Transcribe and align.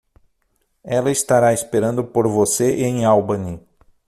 Ela 0.83 1.11
estará 1.11 1.53
esperando 1.53 2.03
por 2.11 2.27
você 2.27 2.71
em 2.83 3.05
Albany. 3.05 3.61